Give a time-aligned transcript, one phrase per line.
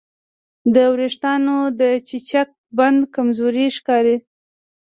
[0.73, 1.57] د وېښتیانو
[2.07, 4.15] چپچپک بدن کمزوری ښکاري.